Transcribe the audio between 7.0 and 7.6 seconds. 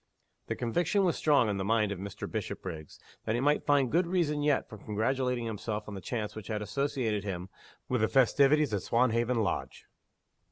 him